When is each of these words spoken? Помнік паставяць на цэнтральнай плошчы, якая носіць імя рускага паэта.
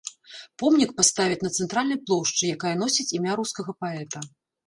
Помнік 0.61 0.93
паставяць 1.01 1.37
на 1.45 1.51
цэнтральнай 1.57 1.99
плошчы, 2.05 2.43
якая 2.57 2.73
носіць 2.85 3.07
імя 3.17 3.35
рускага 3.41 3.71
паэта. 3.85 4.27